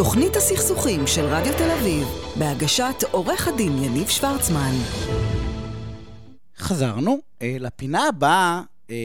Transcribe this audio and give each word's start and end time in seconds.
תוכנית 0.00 0.36
הסכסוכים 0.36 1.06
של 1.06 1.24
רדיו 1.24 1.52
תל 1.58 1.70
אביב, 1.70 2.08
בהגשת 2.38 2.94
עורך 3.10 3.48
הדין 3.48 3.84
יניב 3.84 4.08
שוורצמן. 4.08 4.70
חזרנו 6.58 7.18
אה, 7.42 7.56
לפינה 7.60 8.08
הבאה, 8.08 8.62
אה, 8.90 8.96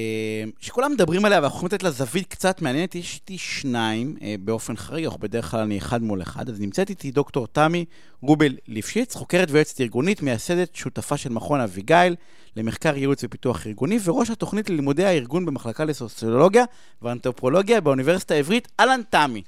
שכולם 0.59 0.91
מדברים 0.91 1.25
עליה 1.25 1.39
ואנחנו 1.39 1.57
יכולים 1.57 1.73
לתת 1.73 1.83
לה 1.83 1.91
זווית 1.91 2.27
קצת 2.27 2.61
מעניינת, 2.61 2.95
יש 2.95 3.15
איתי 3.15 3.37
שניים 3.37 4.15
אה, 4.21 4.35
באופן 4.39 4.75
חריג, 4.75 5.05
אנחנו 5.05 5.19
בדרך 5.19 5.51
כלל 5.51 5.59
אני 5.59 5.77
אחד 5.77 6.03
מול 6.03 6.21
אחד, 6.21 6.49
אז 6.49 6.59
נמצאת 6.59 6.89
איתי 6.89 7.11
דוקטור 7.11 7.47
תמי 7.47 7.85
רובל 8.21 8.55
ליפשיץ, 8.67 9.15
חוקרת 9.15 9.51
ויועצת 9.51 9.81
ארגונית, 9.81 10.21
מייסדת, 10.21 10.75
שותפה 10.75 11.17
של 11.17 11.29
מכון 11.29 11.61
אביגיל 11.61 12.15
למחקר 12.55 12.97
ייעוץ 12.97 13.23
ופיתוח 13.23 13.67
ארגוני, 13.67 13.99
וראש 14.03 14.29
התוכנית 14.29 14.69
ללימודי 14.69 15.05
הארגון 15.05 15.45
במחלקה 15.45 15.85
לסוציולוגיה 15.85 16.65
ואנתרופולוגיה 17.01 17.81
באוניברסיטה 17.81 18.33
העברית, 18.33 18.67
אהלן 18.79 19.01
תמי. 19.09 19.41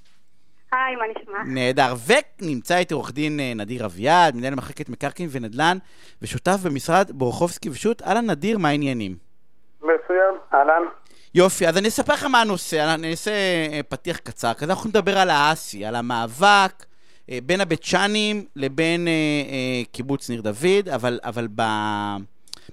היי, 0.71 0.95
מה 0.95 1.04
נשמע? 1.15 1.43
נהדר. 1.45 1.93
ונמצא 2.41 2.77
איתי 2.77 2.94
עורך 2.94 3.12
דין 3.12 3.39
אה, 3.39 3.53
נדיר 3.55 3.85
אביעד, 3.85 4.35
מנהל 4.35 4.55
מחלקת 4.55 4.89
מקרקעין 4.89 5.30
ונדל"ן, 5.31 5.77
ושותף 6.21 6.58
במשרד 6.63 7.12
בורחובסקי 7.12 7.70
ושות'. 7.70 8.02
אהלן 8.02 8.30
נדיר, 8.30 8.58
מה 8.58 8.70
העניינים? 8.70 9.16
מצוין, 9.81 10.35
אהלן. 10.53 10.81
יופי, 11.35 11.67
אז 11.67 11.77
אני 11.77 11.88
אספר 11.88 12.13
לכם 12.13 12.31
מה 12.31 12.41
הנושא, 12.41 12.94
אני 12.94 13.11
אעשה 13.11 13.31
אה, 13.31 13.80
פתיח 13.89 14.17
קצר, 14.17 14.53
כזה 14.53 14.72
אנחנו 14.72 14.89
נדבר 14.89 15.17
על 15.17 15.30
האסי, 15.30 15.85
על 15.85 15.95
המאבק 15.95 16.86
אה, 17.30 17.39
בין 17.44 17.61
הבית 17.61 17.84
צ'אנים 17.84 18.45
לבין 18.55 19.08
קיבוץ 19.91 20.30
ניר 20.30 20.41
דוד, 20.41 20.89
אבל, 20.94 21.20
אבל 21.23 21.47
ב... 21.55 21.61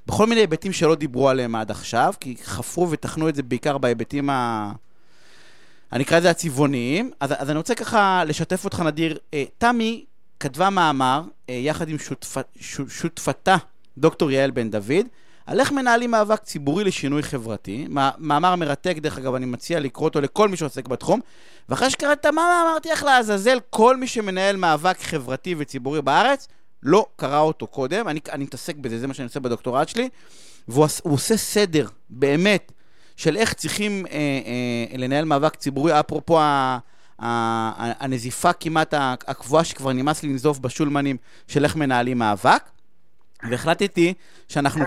בכל 0.06 0.26
מיני 0.26 0.40
היבטים 0.40 0.72
שלא 0.72 0.94
דיברו 0.94 1.28
עליהם 1.28 1.54
עד 1.54 1.70
עכשיו, 1.70 2.14
כי 2.20 2.36
חפרו 2.42 2.90
ותחנו 2.90 3.28
את 3.28 3.34
זה 3.34 3.42
בעיקר 3.42 3.78
בהיבטים 3.78 4.30
ה... 4.30 4.72
אני 5.94 6.04
אקרא 6.04 6.18
לזה 6.18 6.30
הצבעוניים. 6.30 7.10
אז, 7.20 7.34
אז 7.38 7.50
אני 7.50 7.58
רוצה 7.58 7.74
ככה 7.74 8.24
לשתף 8.26 8.64
אותך, 8.64 8.80
נדיר. 8.80 9.18
אה, 9.34 9.44
תמי 9.58 10.04
כתבה 10.40 10.70
מאמר 10.70 11.22
אה, 11.50 11.54
יחד 11.54 11.88
עם 11.88 11.98
שותפ, 11.98 12.36
ש, 12.60 12.80
שותפתה, 12.88 13.56
דוקטור 13.98 14.30
יעל 14.30 14.50
בן 14.50 14.70
דוד, 14.70 15.06
על 15.46 15.60
איך 15.60 15.72
מנהלים 15.72 16.10
מאבק 16.10 16.40
ציבורי 16.42 16.84
לשינוי 16.84 17.22
חברתי. 17.22 17.86
מאמר 18.18 18.56
מרתק, 18.56 18.96
דרך 18.98 19.18
אגב, 19.18 19.34
אני 19.34 19.46
מציע 19.46 19.80
לקרוא 19.80 20.08
אותו 20.08 20.20
לכל 20.20 20.48
מי 20.48 20.56
שעוסק 20.56 20.88
בתחום. 20.88 21.20
ואחרי 21.68 21.90
שקראתי 21.90 22.20
את 22.20 22.26
המאמר, 22.26 22.62
אמרתי 22.70 22.90
איך 22.90 23.04
לעזאזל, 23.04 23.58
כל 23.70 23.96
מי 23.96 24.06
שמנהל 24.06 24.56
מאבק 24.56 24.96
חברתי 25.00 25.54
וציבורי 25.58 26.02
בארץ, 26.02 26.48
לא 26.82 27.06
קרא 27.16 27.40
אותו 27.40 27.66
קודם. 27.66 28.08
אני, 28.08 28.20
אני 28.32 28.44
מתעסק 28.44 28.76
בזה, 28.76 28.98
זה 28.98 29.06
מה 29.06 29.14
שאני 29.14 29.26
עושה 29.26 29.40
בדוקטורט 29.40 29.88
שלי. 29.88 30.08
והוא 30.68 30.88
עושה 31.02 31.36
סדר, 31.36 31.86
באמת, 32.10 32.72
של 33.16 33.36
איך 33.36 33.52
צריכים 33.52 34.06
אה, 34.06 34.12
אה, 34.12 34.98
לנהל 34.98 35.24
מאבק 35.24 35.56
ציבורי, 35.56 36.00
אפרופו 36.00 36.40
ה... 36.40 36.78
הנזיפה 38.00 38.52
כמעט 38.52 38.94
הקבועה 39.26 39.64
שכבר 39.64 39.92
נמאס 39.92 40.22
לי 40.22 40.28
לנזוף 40.28 40.58
בשולמנים 40.58 41.16
של 41.48 41.64
איך 41.64 41.76
מנהלים 41.76 42.18
מאבק. 42.18 42.62
והחלטתי 43.50 44.14
שאנחנו... 44.48 44.84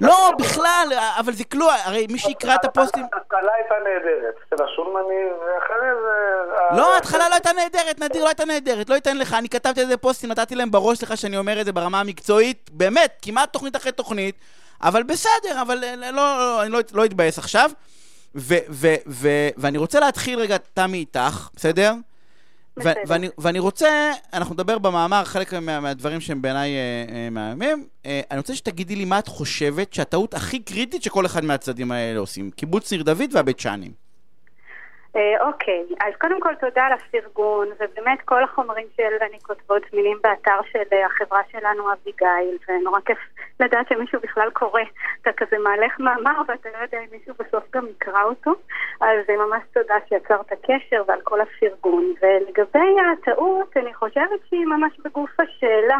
לא, 0.00 0.30
בכלל, 0.38 0.88
אבל 1.18 1.32
זה 1.32 1.44
כלום, 1.44 1.68
הרי 1.84 2.06
מי 2.10 2.18
שיקרא 2.18 2.54
את 2.54 2.64
הפוסטים... 2.64 3.06
ההתחלה 3.12 3.52
הייתה 3.54 3.74
נהדרת, 3.84 4.34
של 4.50 4.64
השולמנים, 4.64 5.28
ואחרי 5.40 5.88
זה... 6.02 6.76
לא, 6.76 6.94
ההתחלה 6.94 7.28
לא 7.28 7.34
הייתה 7.34 7.50
נהדרת, 7.52 7.98
נדיר 8.00 8.22
לא 8.22 8.28
הייתה 8.28 8.44
נהדרת, 8.44 8.90
לא 8.90 8.96
אתן 8.96 9.16
לך, 9.16 9.34
אני 9.34 9.48
כתבתי 9.48 9.80
איזה 9.80 9.96
פוסטים, 9.96 10.30
נתתי 10.30 10.54
להם 10.54 10.70
בראש 10.70 11.02
לך 11.02 11.16
שאני 11.16 11.36
אומר 11.36 11.60
את 11.60 11.66
זה 11.66 11.72
ברמה 11.72 12.00
המקצועית, 12.00 12.70
באמת, 12.72 13.18
כמעט 13.22 13.52
תוכנית 13.52 13.76
אחרי 13.76 13.92
תוכנית. 13.92 14.34
אבל 14.82 15.02
בסדר, 15.02 15.62
אבל 15.62 15.84
אה, 15.84 15.96
לא, 15.96 16.12
לא, 16.12 16.62
אני 16.62 16.72
לא, 16.72 16.80
לא 16.92 17.04
אתבאס 17.04 17.38
עכשיו. 17.38 17.70
ו, 18.34 18.54
ו, 18.70 18.94
ו, 19.06 19.48
ואני 19.56 19.78
רוצה 19.78 20.00
להתחיל 20.00 20.38
רגע, 20.38 20.56
תמי, 20.74 20.98
איתך, 20.98 21.48
בסדר? 21.54 21.94
בסדר. 22.76 23.00
ואני, 23.06 23.28
ואני 23.38 23.58
רוצה, 23.58 24.12
אנחנו 24.32 24.54
נדבר 24.54 24.78
במאמר, 24.78 25.24
חלק 25.24 25.54
מה, 25.54 25.80
מהדברים 25.80 26.20
שהם 26.20 26.42
בעיניי 26.42 26.70
אה, 26.70 27.04
אה, 27.14 27.30
מהימים. 27.30 27.86
אה, 28.06 28.20
אני 28.30 28.38
רוצה 28.38 28.54
שתגידי 28.54 28.96
לי 28.96 29.04
מה 29.04 29.18
את 29.18 29.28
חושבת 29.28 29.94
שהטעות 29.94 30.34
הכי 30.34 30.58
קריטית 30.58 31.02
שכל 31.02 31.26
אחד 31.26 31.44
מהצדדים 31.44 31.92
האלה 31.92 32.18
עושים. 32.18 32.50
קיבוץ 32.50 32.92
ניר 32.92 33.02
דוד 33.02 33.30
והבית 33.32 33.60
שאנים. 33.60 33.92
אה, 35.16 35.46
אוקיי, 35.46 35.84
אז 36.00 36.14
קודם 36.20 36.40
כל 36.40 36.54
תודה 36.54 36.82
על 36.82 36.92
הפרגון, 36.92 37.68
ובאמת 37.80 38.18
כל 38.24 38.44
החומרים 38.44 38.86
של 38.96 39.12
אני 39.20 39.38
כותבות 39.42 39.82
זמינים 39.90 40.18
באתר 40.22 40.60
של 40.72 40.82
אה, 40.92 41.06
החברה 41.06 41.40
שלנו 41.52 41.92
אביגיל, 41.92 42.58
ונורא 42.68 43.00
כיף 43.00 43.18
לדעת 43.60 43.88
שמישהו 43.88 44.20
בכלל 44.22 44.50
קורא. 44.50 44.82
אתה 45.22 45.30
כזה 45.36 45.58
מהלך 45.58 46.00
מאמר 46.00 46.42
ואתה 46.48 46.68
לא 46.78 46.82
יודע 46.82 46.98
אם 46.98 47.06
מישהו 47.12 47.34
בסוף 47.38 47.64
גם 47.72 47.86
יקרא 47.86 48.22
אותו, 48.22 48.54
אז 49.00 49.18
אה, 49.30 49.36
ממש 49.36 49.62
תודה 49.72 49.94
שיצרת 50.08 50.52
קשר 50.52 51.02
ועל 51.06 51.20
כל 51.20 51.40
הפרגון. 51.40 52.14
ולגבי 52.22 52.96
הטעות, 53.12 53.76
אני 53.76 53.94
חושבת 53.94 54.40
שהיא 54.48 54.66
ממש 54.66 54.92
בגוף 55.04 55.40
השאלה. 55.40 55.98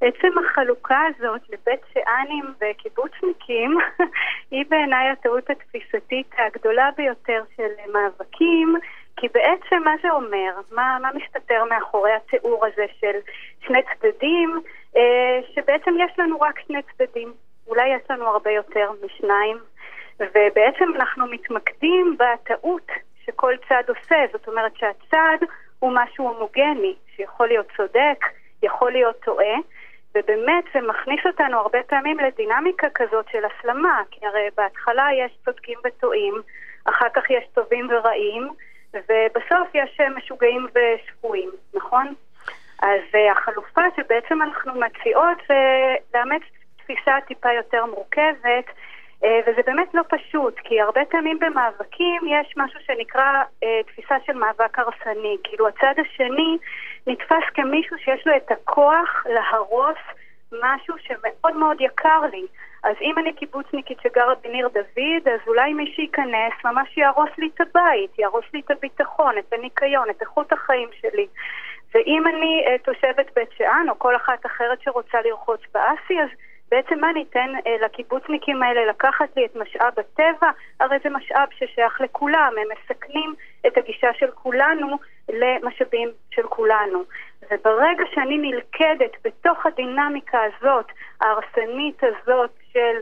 עצם 0.00 0.38
החלוקה 0.38 1.00
הזאת 1.08 1.40
לבית 1.48 1.80
שאנים 1.92 2.44
וקיבוצניקים 2.60 3.78
היא 4.50 4.64
בעיניי 4.68 5.08
הטעות 5.08 5.50
התפיסתית 5.50 6.30
הגדולה 6.38 6.90
ביותר 6.96 7.42
של 7.56 7.92
מאבקים, 7.92 8.74
כי 9.16 9.28
בעצם 9.34 9.82
מה 9.84 9.94
זה 10.02 10.10
אומר? 10.10 10.52
מה, 10.72 10.98
מה 11.02 11.10
מסתתר 11.14 11.64
מאחורי 11.64 12.12
התיאור 12.12 12.66
הזה 12.66 12.84
של 13.00 13.18
שני 13.66 13.78
צדדים, 13.82 14.60
אה, 14.96 15.40
שבעצם 15.54 15.94
יש 15.98 16.18
לנו 16.18 16.40
רק 16.40 16.60
שני 16.66 16.80
צדדים, 16.82 17.32
אולי 17.66 17.88
יש 17.88 18.02
לנו 18.10 18.26
הרבה 18.26 18.50
יותר 18.50 18.90
משניים, 19.04 19.58
ובעצם 20.20 20.90
אנחנו 20.94 21.26
מתמקדים 21.26 22.16
בטעות 22.18 22.88
שכל 23.24 23.54
צד 23.68 23.82
עושה, 23.88 24.16
זאת 24.32 24.48
אומרת 24.48 24.76
שהצד 24.76 25.36
הוא 25.78 25.92
משהו 25.94 26.28
הומוגני, 26.28 26.94
שיכול 27.16 27.48
להיות 27.48 27.66
צודק, 27.76 28.24
יכול 28.62 28.92
להיות 28.92 29.20
טועה, 29.24 29.56
ובאמת 30.14 30.64
זה 30.74 30.80
מכניס 30.80 31.20
אותנו 31.26 31.58
הרבה 31.58 31.82
פעמים 31.82 32.18
לדינמיקה 32.18 32.86
כזאת 32.94 33.26
של 33.32 33.44
הסלמה, 33.44 34.02
כי 34.10 34.26
הרי 34.26 34.48
בהתחלה 34.56 35.08
יש 35.24 35.32
צודקים 35.44 35.78
וטועים, 35.84 36.34
אחר 36.84 37.08
כך 37.14 37.30
יש 37.30 37.44
טובים 37.54 37.88
ורעים, 37.90 38.48
ובסוף 38.94 39.68
יש 39.74 40.00
משוגעים 40.16 40.66
ושפויים, 40.74 41.50
נכון? 41.74 42.14
אז 42.82 43.00
uh, 43.12 43.32
החלופה 43.32 43.82
שבעצם 43.96 44.42
אנחנו 44.42 44.72
מציעות 44.74 45.38
זה 45.48 45.54
לאמץ 46.14 46.42
תפיסה 46.76 47.12
טיפה 47.26 47.52
יותר 47.52 47.86
מורכבת, 47.86 48.66
uh, 49.22 49.26
וזה 49.46 49.60
באמת 49.66 49.94
לא 49.94 50.02
פשוט, 50.08 50.58
כי 50.64 50.80
הרבה 50.80 51.00
פעמים 51.10 51.38
במאבקים 51.38 52.22
יש 52.26 52.54
משהו 52.56 52.80
שנקרא 52.86 53.42
תפיסה 53.86 54.14
של 54.26 54.32
מאבק 54.32 54.78
הרסני, 54.78 55.36
כאילו 55.44 55.68
הצד 55.68 55.94
השני 55.98 56.58
נתפס 57.06 57.44
כמישהו 57.54 57.98
שיש 57.98 58.26
לו 58.26 58.36
את 58.36 58.50
הכוח 58.50 59.26
להרוס 59.26 59.98
משהו 60.62 60.94
שמאוד 60.98 61.56
מאוד 61.56 61.80
יקר 61.80 62.20
לי. 62.32 62.46
אז 62.84 62.96
אם 63.00 63.18
אני 63.18 63.32
קיבוצניקית 63.32 63.98
שגרה 64.02 64.34
בניר 64.42 64.68
דוד, 64.68 65.28
אז 65.34 65.40
אולי 65.46 65.72
מי 65.72 65.92
שייכנס 65.96 66.52
ממש 66.64 66.96
יהרוס 66.96 67.30
לי 67.38 67.50
את 67.54 67.60
הבית, 67.60 68.18
יהרוס 68.18 68.44
לי 68.54 68.60
את 68.60 68.70
הביטחון, 68.70 69.38
את 69.38 69.52
הניקיון, 69.52 70.10
את 70.10 70.20
איכות 70.20 70.52
החיים 70.52 70.88
שלי. 71.00 71.26
ואם 71.94 72.26
אני 72.26 72.64
uh, 72.66 72.84
תושבת 72.84 73.34
בית 73.34 73.48
שאן, 73.56 73.86
או 73.88 73.98
כל 73.98 74.16
אחת 74.16 74.46
אחרת 74.46 74.82
שרוצה 74.82 75.18
לרחוץ 75.24 75.60
באסי, 75.74 76.20
אז 76.22 76.28
בעצם 76.70 77.00
מה 77.00 77.12
ניתן 77.12 77.50
uh, 77.58 77.84
לקיבוצניקים 77.84 78.62
האלה 78.62 78.86
לקחת 78.86 79.36
לי 79.36 79.44
את 79.44 79.56
משאב 79.56 79.92
הטבע? 79.98 80.50
הרי 80.80 80.96
זה 81.04 81.10
משאב 81.10 81.48
ששייך 81.50 82.00
לכולם, 82.00 82.52
הם 82.60 82.68
מסכנים 82.78 83.34
את 83.66 83.78
הגישה 83.78 84.08
של 84.14 84.30
כולנו 84.30 84.98
למשאבים 85.28 86.08
של 86.30 86.42
כולנו. 86.42 87.04
וברגע 87.50 88.04
שאני 88.14 88.38
נלכדת 88.38 89.12
בתוך 89.24 89.66
הדינמיקה 89.66 90.38
הזאת, 90.42 90.86
ההרסנית 91.20 92.04
הזאת 92.04 92.50
של 92.72 92.78
אה, 92.78 93.00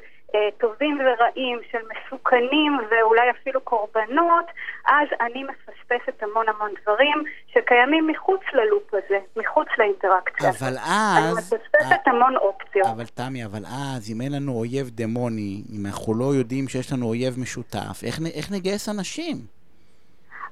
טובים 0.59 1.01
ורעים, 1.01 1.59
של 1.71 1.79
מסוכנים 1.79 2.79
ואולי 2.91 3.31
אפילו 3.31 3.61
קורבנות, 3.61 4.45
אז 4.87 5.09
אני 5.21 5.45
מפספסת 5.45 6.23
המון 6.23 6.47
המון 6.49 6.71
דברים 6.83 7.23
שקיימים 7.53 8.07
מחוץ 8.07 8.41
ללופ 8.53 8.95
הזה, 8.95 9.19
מחוץ 9.37 9.69
לאינטראקציה. 9.79 10.51
אבל 10.51 10.79
אז... 10.79 11.25
אני 11.25 11.33
מפספסת 11.33 12.07
המון 12.07 12.37
אופציות. 12.37 12.87
אבל 12.87 13.07
תמי, 13.07 13.45
אבל 13.45 13.65
אז, 13.67 14.11
אם 14.11 14.21
אין 14.21 14.33
לנו 14.33 14.53
אויב 14.53 14.91
דמוני, 14.91 15.63
אם 15.73 15.87
אנחנו 15.87 16.15
לא 16.15 16.25
יודעים 16.25 16.69
שיש 16.69 16.93
לנו 16.93 17.07
אויב 17.07 17.41
משותף, 17.41 18.05
איך, 18.07 18.19
איך 18.35 18.53
נגייס 18.53 18.89
אנשים? 18.89 19.37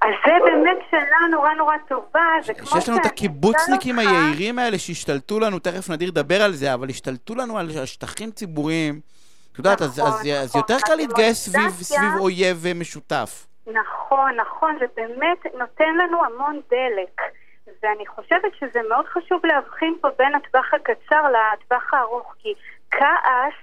אז 0.02 0.10
זה 0.26 0.32
באמת 0.44 0.78
שאלה 0.90 1.16
נורא 1.30 1.54
נורא 1.54 1.74
טובה, 1.88 2.20
זה 2.42 2.54
כמו 2.54 2.66
שיש 2.66 2.88
לנו 2.88 2.98
את 2.98 3.06
הקיבוצניקים 3.06 3.98
היהירים 3.98 4.58
האלה 4.58 4.78
שהשתלטו 4.78 5.40
לנו, 5.40 5.58
תכף 5.58 5.90
נדיר 5.90 6.08
לדבר 6.08 6.42
על 6.42 6.52
זה, 6.52 6.74
אבל 6.74 6.88
השתלטו 6.88 7.34
לנו 7.34 7.58
על 7.58 7.86
שטחים 7.86 8.30
ציבוריים. 8.30 9.00
את 9.52 9.58
יודעת, 9.58 9.80
אז, 9.80 9.90
אז, 9.90 9.98
נכון, 9.98 10.32
אז 10.42 10.56
יותר 10.56 10.76
קל 10.86 10.94
להתגייס 10.94 11.36
סביב, 11.36 11.70
סביב 11.70 12.14
אויב 12.20 12.64
משותף. 12.74 13.46
נכון, 13.66 14.36
נכון, 14.36 14.76
זה 14.80 14.86
באמת 14.96 15.54
נותן 15.58 15.94
לנו 15.94 16.24
המון 16.24 16.60
דלק. 16.70 17.20
ואני 17.82 18.06
חושבת 18.06 18.52
שזה 18.60 18.80
מאוד 18.88 19.06
חשוב 19.06 19.46
להבחין 19.46 19.94
פה 20.00 20.08
בין 20.18 20.34
הטווח 20.34 20.74
הקצר 20.74 21.22
לטווח 21.28 21.94
הארוך, 21.94 22.34
כי 22.38 22.54
כעס 22.90 23.54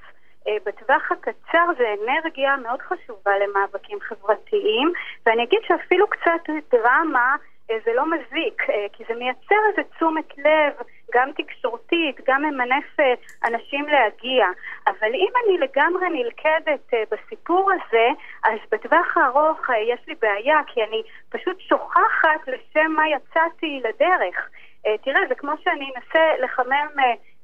אה, 0.48 0.58
בטווח 0.66 1.12
הקצר 1.12 1.66
זה 1.78 1.96
אנרגיה 2.04 2.56
מאוד 2.58 2.80
חשובה 2.82 3.32
למאבקים 3.38 4.00
חברתיים, 4.02 4.92
ואני 5.26 5.44
אגיד 5.44 5.60
שאפילו 5.68 6.08
קצת 6.08 6.54
דרמה 6.72 7.36
זה 7.86 7.94
לא 7.94 8.04
מזיק, 8.12 8.70
אה, 8.70 8.86
כי 8.94 9.04
זה 9.08 9.16
מייצר 9.16 9.56
איזה 9.70 9.90
תשומת 9.96 10.38
לב, 10.38 10.74
גם 11.14 11.32
תקשורתית, 11.38 12.22
גם 12.28 12.42
ממנף 12.42 13.00
אה, 13.00 13.14
אנשים 13.46 13.86
להגיע. 13.86 14.46
אבל 14.88 15.14
אם 15.14 15.32
אני 15.46 15.58
לגמרי 15.58 16.10
נלכדת 16.10 16.94
בסיפור 17.12 17.72
הזה, 17.72 18.08
אז 18.44 18.60
בטווח 18.72 19.18
הארוך 19.18 19.60
יש 19.88 20.08
לי 20.08 20.16
בעיה, 20.22 20.60
כי 20.68 20.84
אני 20.84 21.04
פשוט 21.30 21.60
שוכחת 21.60 22.48
לשם 22.48 22.92
מה 22.92 23.04
יצאתי 23.10 23.82
לדרך. 23.84 24.50
תראה, 25.04 25.22
זה 25.30 25.36
כמו 25.36 25.52
שאני 25.64 25.92
אנסה 25.96 26.44
לחמם 26.44 26.88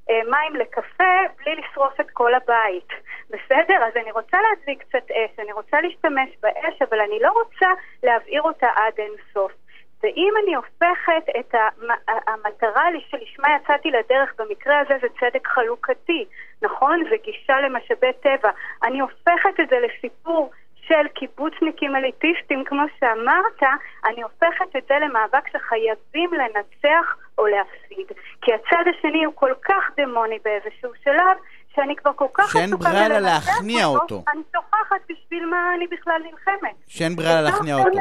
מים 0.09 0.55
לקפה 0.55 1.13
בלי 1.37 1.55
לשרוף 1.55 1.99
את 1.99 2.09
כל 2.13 2.33
הבית. 2.33 2.87
בסדר? 3.29 3.83
אז 3.87 3.93
אני 3.95 4.11
רוצה 4.11 4.37
להדליק 4.41 4.83
קצת 4.83 5.11
אש, 5.11 5.39
אני 5.39 5.51
רוצה 5.53 5.81
להשתמש 5.81 6.29
באש, 6.41 6.81
אבל 6.81 6.99
אני 6.99 7.19
לא 7.21 7.31
רוצה 7.31 7.67
להבעיר 8.03 8.41
אותה 8.41 8.67
עד 8.75 8.93
אין 8.97 9.11
סוף. 9.33 9.51
ואם 10.03 10.33
אני 10.43 10.55
הופכת 10.55 11.25
את 11.39 11.55
המטרה 12.27 12.85
שלשמה 13.09 13.47
יצאתי 13.55 13.91
לדרך, 13.91 14.33
במקרה 14.39 14.79
הזה 14.79 14.93
זה 15.01 15.07
צדק 15.19 15.47
חלוקתי, 15.47 16.25
נכון? 16.61 17.03
זה 17.09 17.15
גישה 17.23 17.59
למשאבי 17.61 18.13
טבע. 18.23 18.51
אני 18.83 18.99
הופכת 18.99 19.59
את 19.59 19.69
זה 19.69 19.75
לסיפור 19.79 20.51
של 20.87 21.07
קיבוצניקים 21.13 21.95
אליטיסטים, 21.95 22.63
כמו 22.65 22.83
שאמרת, 22.99 23.63
אני 24.05 24.23
הופכת 24.23 24.75
את 24.77 24.83
זה 24.87 24.95
למאבק 25.01 25.47
שחייבים 25.47 26.29
לנצח 26.33 27.17
או 27.37 27.47
להפסיד. 27.47 28.07
כי 28.41 28.51
הצד 28.53 28.83
השני 28.89 29.23
הוא 29.23 29.33
כל 29.35 29.53
כך 29.65 29.83
דמוני 29.97 30.39
באיזשהו 30.45 30.91
שלב, 31.03 31.37
שאני 31.75 31.95
כבר 31.95 32.13
כל 32.13 32.27
כך 32.33 32.51
שאין 32.51 32.69
ברירה 32.69 33.19
להכניע 33.19 33.85
אותו. 33.85 34.23
אני 34.33 34.41
שוכחת 34.55 35.01
בשביל 35.09 35.45
מה 35.45 35.71
אני 35.75 35.87
בכלל 35.87 36.21
נלחמת. 36.23 36.75
שאין 36.87 37.15
ברירה 37.15 37.41
להכניע 37.41 37.75
אותו. 37.75 37.99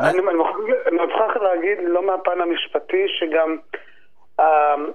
אני 0.00 0.20
מוכרח 0.92 1.36
להגיד, 1.36 1.78
לא 1.82 2.02
מהפן 2.02 2.40
המשפטי, 2.40 3.06
שגם 3.08 3.56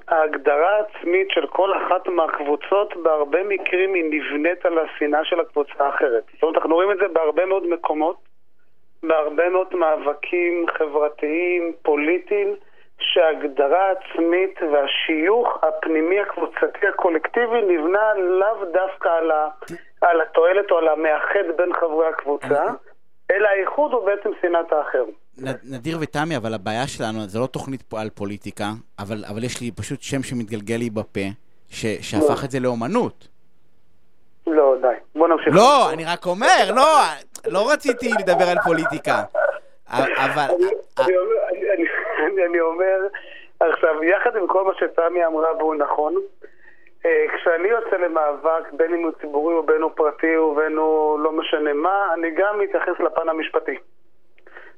ההגדרה 0.08 0.78
העצמית 0.78 1.28
של 1.32 1.48
כל 1.48 1.72
אחת 1.78 2.08
מהקבוצות 2.08 2.96
בהרבה 3.04 3.44
מקרים 3.44 3.94
היא 3.94 4.04
נבנית 4.04 4.66
על 4.66 4.80
השנאה 4.80 5.26
של 5.26 5.40
הקבוצה 5.40 5.74
האחרת. 5.86 6.24
זאת 6.34 6.44
אומרת, 6.44 6.58
אנחנו 6.58 6.76
רואים 6.76 6.92
את 6.92 6.98
זה 6.98 7.08
בהרבה 7.08 7.46
מאוד 7.46 7.68
מקומות, 7.68 8.18
בהרבה 9.04 9.50
מאוד 9.50 9.76
מאבקים 9.76 10.66
חברתיים, 10.78 11.74
פוליטיים, 11.82 12.56
שההגדרה 13.00 13.88
העצמית 13.88 14.60
והשיוך 14.72 15.64
הפנימי 15.64 16.20
הקבוצתי 16.20 16.88
הקולקטיבי 16.88 17.62
נבנה 17.62 18.14
לאו 18.14 18.66
דווקא 18.74 19.10
על, 19.10 19.32
ה, 19.32 19.48
על 20.02 20.22
התועלת 20.22 20.72
או 20.72 20.78
על 20.78 20.88
המאחד 20.88 21.52
בין 21.58 21.74
חברי 21.74 22.08
הקבוצה. 22.08 22.66
אלא 23.32 23.48
האיחוד 23.48 23.92
הוא 23.94 24.06
בעצם 24.06 24.30
שנאת 24.42 24.74
האחר. 24.74 25.04
נדיר 25.64 25.98
ותמי, 26.02 26.38
אבל 26.38 26.54
הבעיה 26.54 26.88
שלנו, 26.88 27.20
זה 27.28 27.40
לא 27.40 27.48
תוכנית 27.48 27.94
על 27.94 28.10
פוליטיקה, 28.10 28.66
אבל, 29.00 29.24
אבל 29.30 29.44
יש 29.44 29.62
לי 29.62 29.72
פשוט 29.72 30.02
שם 30.02 30.24
שמתגלגל 30.24 30.76
לי 30.76 30.90
בפה, 30.90 31.28
ש, 31.70 31.86
שהפך 32.02 32.40
לא. 32.40 32.46
את 32.46 32.52
זה 32.52 32.60
לאומנות. 32.60 33.28
לא, 34.48 34.76
די. 34.82 34.88
בוא 35.16 35.28
נמשיך. 35.28 35.56
לא, 35.56 35.92
אני 35.94 36.06
רק 36.06 36.26
אומר, 36.26 36.72
לא, 36.76 37.00
לא 37.48 37.72
רציתי 37.72 38.10
לדבר 38.20 38.46
על 38.52 38.58
פוליטיקה. 38.66 39.24
אבל... 39.90 40.48
אני 42.48 42.60
אומר, 42.60 42.98
עכשיו, 43.60 44.04
יחד 44.04 44.36
עם 44.36 44.48
כל 44.48 44.64
מה 44.66 44.72
שתמי 44.80 45.26
אמרה 45.26 45.56
והוא 45.58 45.76
נכון, 45.76 46.16
כשאני 47.36 47.68
יוצא 47.68 47.98
למאבק, 47.98 48.72
בין 48.74 48.94
אם 48.94 49.04
הוא 49.04 49.12
ציבורי 49.22 49.56
ובין 49.56 49.82
הוא 49.82 49.92
פרטי 49.96 50.38
ובין 50.38 50.78
הוא 50.78 51.20
לא 51.20 51.32
משנה 51.32 51.74
מה, 51.74 52.14
אני 52.14 52.32
גם 52.32 52.60
מתייחס 52.60 53.00
לפן 53.00 53.30
המשפטי. 53.30 53.78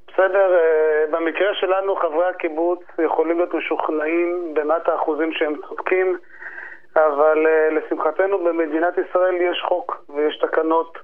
בסדר, 0.08 0.54
אה, 0.54 1.04
במקרה 1.10 1.54
שלנו 1.54 1.96
חברי 1.96 2.26
הקיבוץ 2.26 2.80
יכולים 2.98 3.36
להיות 3.36 3.54
משוכנעים 3.54 4.54
במאת 4.54 4.88
האחוזים 4.88 5.32
שהם 5.32 5.54
צודקים, 5.68 6.18
אבל 6.96 7.46
אה, 7.46 7.68
לשמחתנו 7.70 8.38
במדינת 8.38 8.94
ישראל 8.98 9.34
יש 9.34 9.62
חוק 9.68 10.04
ויש 10.08 10.36
תקנות. 10.36 10.98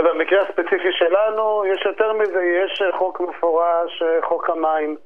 ובמקרה 0.00 0.42
הספציפי 0.42 0.92
שלנו 0.92 1.64
יש 1.66 1.86
יותר 1.86 2.12
מזה, 2.12 2.42
יש 2.42 2.82
חוק 2.98 3.20
מפורש, 3.20 4.02
חוק 4.22 4.50
המים. 4.50 4.96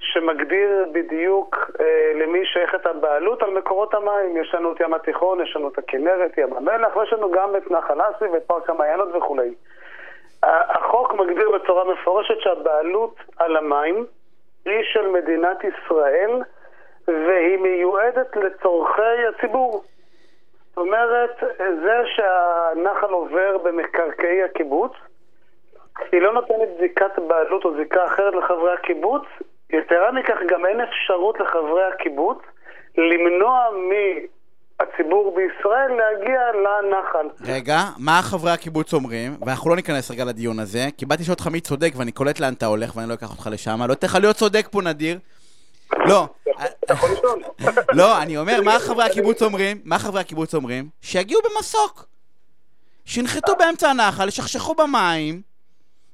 שמגדיר 0.00 0.86
בדיוק 0.92 1.70
אה, 1.80 2.12
למי 2.14 2.46
שייכת 2.46 2.86
הבעלות 2.86 3.42
על 3.42 3.50
מקורות 3.50 3.94
המים. 3.94 4.36
יש 4.36 4.54
לנו 4.54 4.72
את 4.72 4.80
ים 4.80 4.94
התיכון, 4.94 5.40
יש 5.40 5.56
לנו 5.56 5.68
את 5.68 5.78
הכנרת, 5.78 6.38
ים 6.38 6.52
המלח, 6.52 6.96
ויש 6.96 7.12
לנו 7.12 7.30
גם 7.30 7.56
את 7.56 7.70
נחל 7.70 8.00
אסי 8.00 8.24
ואת 8.24 8.42
פארק 8.46 8.70
המעיינות 8.70 9.08
וכולי. 9.14 9.54
החוק 10.42 11.14
מגדיר 11.14 11.50
בצורה 11.50 11.84
מפורשת 11.92 12.40
שהבעלות 12.40 13.14
על 13.36 13.56
המים 13.56 14.06
היא 14.64 14.82
של 14.92 15.08
מדינת 15.08 15.64
ישראל 15.64 16.42
והיא 17.06 17.58
מיועדת 17.58 18.36
לצורכי 18.36 19.26
הציבור. 19.28 19.84
זאת 20.68 20.78
אומרת, 20.78 21.36
זה 21.58 22.02
שהנחל 22.06 23.10
עובר 23.10 23.58
במקרקעי 23.58 24.42
הקיבוץ, 24.42 24.92
היא 26.12 26.22
לא 26.22 26.32
נותנת 26.32 26.68
זיקת 26.80 27.18
בעלות 27.18 27.64
או 27.64 27.76
זיקה 27.76 28.04
אחרת 28.06 28.34
לחברי 28.34 28.72
הקיבוץ, 28.72 29.22
יתרה 29.72 30.12
מכך, 30.12 30.38
גם 30.48 30.66
אין 30.66 30.80
אפשרות 30.80 31.40
לחברי 31.40 31.82
הקיבוץ 31.94 32.38
למנוע 32.98 33.68
מהציבור 33.90 35.36
בישראל 35.36 35.90
להגיע 35.90 36.40
לנחל. 36.52 37.52
רגע, 37.52 37.78
מה 37.98 38.20
חברי 38.22 38.50
הקיבוץ 38.50 38.94
אומרים? 38.94 39.36
ואנחנו 39.46 39.70
לא 39.70 39.76
ניכנס 39.76 40.10
רגע 40.10 40.24
לדיון 40.24 40.58
הזה, 40.58 40.86
כי 40.96 41.06
באתי 41.06 41.22
לשאול 41.22 41.32
אותך 41.32 41.46
מי 41.46 41.60
צודק 41.60 41.92
ואני 41.96 42.12
קולט 42.12 42.40
לאן 42.40 42.52
אתה 42.52 42.66
הולך 42.66 42.96
ואני 42.96 43.08
לא 43.08 43.14
אקח 43.14 43.30
אותך 43.30 43.48
לשם. 43.52 43.82
לא 43.88 43.92
אתן 43.92 44.06
לך 44.06 44.14
להיות 44.20 44.36
צודק 44.36 44.68
פה, 44.70 44.82
נדיר. 44.82 45.18
לא. 45.96 46.28
לא, 47.98 48.22
אני 48.22 48.38
אומר, 48.38 48.60
מה 48.64 48.78
חברי 48.78 49.04
הקיבוץ 49.04 49.42
אומרים? 49.42 49.80
מה 49.84 49.98
חברי 49.98 50.20
הקיבוץ 50.20 50.54
אומרים? 50.54 50.88
שיגיעו 51.00 51.40
במסוק. 51.42 52.04
שינחתו 53.04 53.56
באמצע 53.58 53.90
הנחל, 53.90 54.28
ישכשכו 54.28 54.74
במים, 54.74 55.42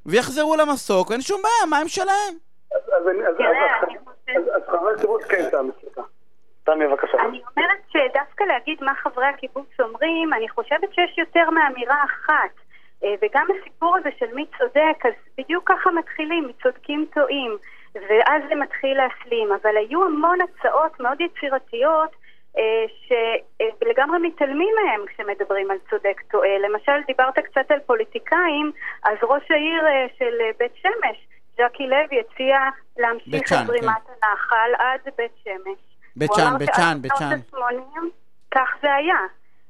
ויחזרו 0.06 0.56
למסוק, 0.56 1.12
אין 1.12 1.20
שום 1.20 1.42
בעיה, 1.42 1.78
מים 1.78 1.88
שלהם. 1.88 2.43
אז 4.54 4.62
חברי 4.66 4.94
הקיבוץ 4.94 5.24
כן, 5.24 5.50
תמי. 5.50 5.70
תמי, 6.64 6.86
בבקשה. 6.86 7.18
אני 7.20 7.42
אומרת 7.56 7.80
שדווקא 7.88 8.44
להגיד 8.44 8.84
מה 8.84 8.94
חברי 8.94 9.26
הקיבוץ 9.26 9.80
אומרים, 9.80 10.32
אני 10.32 10.48
חושבת 10.48 10.94
שיש 10.94 11.18
יותר 11.18 11.50
מאמירה 11.50 12.04
אחת. 12.04 12.64
אה, 13.04 13.14
וגם 13.22 13.46
הסיפור 13.60 13.96
הזה 13.96 14.08
של 14.18 14.34
מי 14.34 14.46
צודק, 14.58 15.06
אז 15.06 15.12
בדיוק 15.38 15.70
ככה 15.72 15.90
מתחילים, 15.90 16.48
מצודקים 16.48 17.06
טועים, 17.14 17.56
ואז 17.94 18.42
זה 18.48 18.54
מתחיל 18.54 18.96
להסלים. 18.96 19.52
אבל 19.62 19.76
היו 19.76 20.04
המון 20.04 20.38
הצעות 20.40 21.00
מאוד 21.00 21.20
יצירתיות 21.20 22.10
אה, 22.58 22.84
שלגמרי 23.06 24.18
מתעלמים 24.18 24.74
מהם 24.84 25.06
כשמדברים 25.06 25.70
על 25.70 25.76
צודק 25.90 26.20
טועה. 26.30 26.58
למשל, 26.58 26.92
דיברת 27.06 27.38
קצת 27.38 27.70
על 27.70 27.78
פוליטיקאים, 27.86 28.72
אז 29.04 29.16
ראש 29.22 29.50
העיר 29.50 29.86
אה, 29.86 30.06
של 30.18 30.34
בית 30.58 30.76
שמש 30.76 31.26
ז'קי 31.56 31.86
לוי 31.86 32.20
הציע 32.20 32.58
להמשיך 32.96 33.52
את 33.52 33.66
זרימת 33.66 33.86
כן. 34.06 34.12
הנחל 34.22 34.70
עד 34.78 35.00
בית 35.16 35.32
שמש. 35.44 35.78
בית 36.16 36.30
שאן, 36.34 36.58
בית 36.58 36.70
שאן, 36.76 36.98
בית 37.00 37.12
שאן. 37.18 37.38
כך 38.50 38.68
זה 38.82 38.94
היה. 38.94 39.18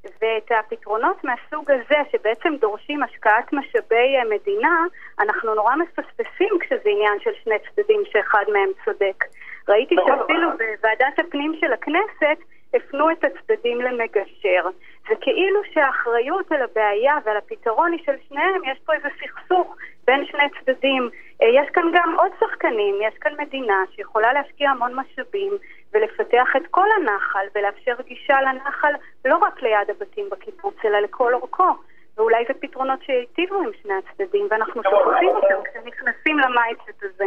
ואת 0.05 0.51
הפתרונות 0.59 1.25
מהסוג 1.25 1.71
הזה, 1.71 2.01
שבעצם 2.13 2.55
דורשים 2.61 3.03
השקעת 3.03 3.53
משאבי 3.53 4.17
אה, 4.17 4.25
מדינה, 4.31 4.85
אנחנו 5.21 5.55
נורא 5.55 5.75
מפספסים 5.77 6.59
כשזה 6.61 6.91
עניין 6.91 7.21
של 7.21 7.31
שני 7.45 7.55
צדדים 7.59 8.03
שאחד 8.13 8.45
מהם 8.53 8.69
צודק. 8.85 9.25
ראיתי 9.69 9.95
נכון. 9.95 10.19
שאפילו 10.19 10.51
בוועדת 10.51 11.19
הפנים 11.19 11.55
של 11.61 11.73
הכנסת 11.73 12.39
הפנו 12.75 13.11
את 13.11 13.25
הצדדים 13.25 13.81
למגשר. 13.81 14.65
זה 15.09 15.15
כאילו 15.21 15.61
שהאחריות 15.73 16.53
על 16.53 16.63
הבעיה 16.63 17.15
ועל 17.25 17.37
הפתרון 17.37 17.93
היא 17.93 18.01
של 18.07 18.17
שניהם, 18.29 18.65
יש 18.73 18.79
פה 18.85 18.93
איזה 18.95 19.09
סכסוך 19.21 19.77
בין 20.07 20.27
שני 20.27 20.45
צדדים. 20.61 21.11
אה, 21.43 21.49
יש 21.49 21.71
כאן 21.71 21.91
גם 21.95 22.17
עוד 22.19 22.33
שחקנים, 22.41 22.95
יש 23.03 23.15
כאן 23.21 23.33
מדינה 23.39 23.85
שיכולה 23.95 24.33
להשקיע 24.33 24.71
המון 24.71 24.95
משאבים 24.95 25.53
ולפתח 25.93 26.49
את 26.57 26.63
כל 26.71 26.87
הנחל 26.97 27.47
ולאפשר 27.55 27.95
גישה 28.07 28.41
לנחל 28.41 28.93
לא 29.25 29.37
רק 29.37 29.63
ליד 29.63 29.91
הבתים 29.91 30.29
בקיבוץ, 30.31 30.75
אלא 30.85 30.99
לכל 30.99 31.35
אורכו. 31.35 31.69
ואולי 32.17 32.45
זה 32.49 32.55
פתרונות 32.55 33.03
שייטיבו 33.03 33.57
עם 33.57 33.71
שני 33.83 33.95
הצדדים, 33.95 34.47
ואנחנו 34.51 34.83
שוכחים 34.83 35.29
אותם 35.29 35.71
כשנכנסים 35.71 36.39
למייצט 36.39 37.03
הזה. 37.03 37.25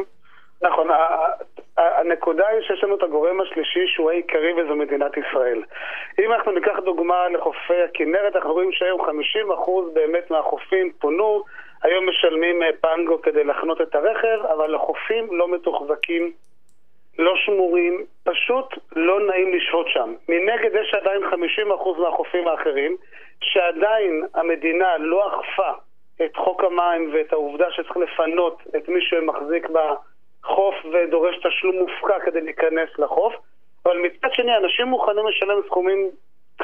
נכון, 0.62 0.88
הנקודה 1.78 2.48
היא 2.48 2.62
שיש 2.62 2.84
לנו 2.84 2.96
את 2.96 3.04
הגורם 3.04 3.42
השלישי 3.42 3.88
שהוא 3.88 4.12
העיקרי 4.12 4.54
וזו 4.54 4.76
מדינת 4.76 5.12
ישראל. 5.18 5.64
אם 6.20 6.34
אנחנו 6.34 6.52
ניקח 6.52 6.80
דוגמה 6.86 7.30
לחופי 7.30 7.82
הכנרת, 7.90 8.36
אנחנו 8.36 8.54
רואים 8.54 8.72
שהיום 8.72 9.02
50% 9.02 9.06
באמת 9.94 10.32
מהחופים 10.32 10.92
פונו, 11.00 11.44
היום 11.84 12.10
משלמים 12.10 12.64
אה, 12.64 12.70
פנגו 12.82 13.22
כדי 13.22 13.44
לחנות 13.44 13.82
את 13.82 13.96
הרכב, 13.96 14.40
אבל 14.54 14.76
החופים 14.76 15.28
לא 15.32 15.48
מתוחזקים, 15.52 16.32
לא 17.20 17.34
שמורים, 17.36 18.06
פשוט 18.24 18.74
לא 18.96 19.28
נעים 19.28 19.54
לשהות 19.54 19.88
שם. 19.90 20.14
מנגד 20.30 20.70
יש 20.82 20.94
עדיין 20.94 21.24
50% 21.24 22.00
מהחופים 22.00 22.48
האחרים, 22.48 22.98
שעדיין 23.42 24.24
המדינה 24.34 24.98
לא 24.98 25.28
אכפה 25.28 25.72
את 26.26 26.36
חוק 26.36 26.64
המים 26.64 27.10
ואת 27.14 27.34
העובדה 27.34 27.72
שצריך 27.72 27.98
לפנות 27.98 28.64
את 28.78 28.90
מי 28.90 29.02
שמחזיק 29.02 29.70
ב... 29.70 29.78
חוף 30.48 30.76
ודורש 30.94 31.36
תשלום 31.38 31.76
מופקע 31.76 32.20
כדי 32.26 32.42
להיכנס 32.42 32.90
לחוף, 33.00 33.34
אבל 33.86 33.98
מצד 33.98 34.34
שני 34.34 34.58
אנשים 34.58 34.88
מוכנים 34.88 35.28
לשלם 35.28 35.62
סכומים, 35.66 36.10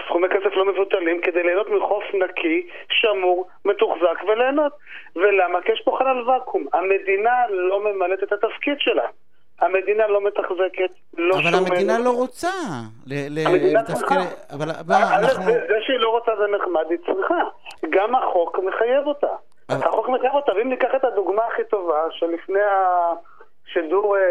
סכומי 0.08 0.28
כסף 0.30 0.56
לא 0.56 0.66
מבוטלים 0.66 1.22
כדי 1.22 1.44
ליהנות 1.44 1.70
מחוף 1.70 2.04
נקי, 2.14 2.68
שמור, 2.90 3.48
מתוחזק 3.66 4.24
וליהנות. 4.28 4.72
ולמה? 5.16 5.62
כי 5.62 5.72
יש 5.72 5.82
פה 5.86 5.96
חלל 6.00 6.30
ואקום. 6.30 6.66
המדינה 6.74 7.32
לא 7.50 7.80
ממלאת 7.84 8.24
את 8.24 8.32
התפקיד 8.34 8.76
שלה. 8.80 9.06
המדינה 9.62 10.08
לא 10.08 10.22
מתחזקת, 10.22 10.92
לא 11.18 11.36
אבל 11.36 11.44
שומרת. 11.52 11.68
המדינה 11.70 12.00
לא 12.00 12.10
רוצה 12.10 12.50
המדינה. 13.46 13.84
צריכה. 13.84 14.16
אבל 14.54 14.70
אה, 14.70 14.76
מה, 14.88 14.96
א', 14.98 15.20
אנחנו... 15.20 15.52
זה 15.52 15.78
שהיא 15.86 15.98
לא 16.00 16.10
רוצה 16.10 16.32
זה 16.36 16.48
נחמד, 16.58 16.86
היא 16.90 16.98
צריכה. 17.06 17.40
גם 17.90 18.16
החוק 18.16 18.60
מחייב 18.60 19.08
אותה. 19.08 19.28
אבל- 19.70 19.88
החוק 19.88 20.10
מחייב 20.10 20.34
אותה, 20.34 20.52
ואם 20.56 20.70
ניקח 20.70 20.90
את 20.96 21.04
הדוגמה 21.04 21.42
הכי 21.54 21.62
טובה, 21.70 22.02
שלפני 22.12 22.60
השידור 23.68 24.18
אה, 24.18 24.22